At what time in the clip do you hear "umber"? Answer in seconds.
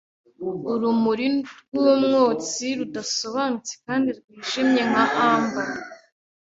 5.29-5.69